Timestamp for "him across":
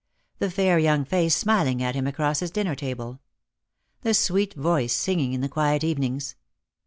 1.93-2.39